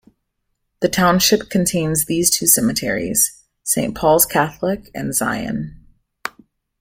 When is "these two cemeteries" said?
2.05-3.39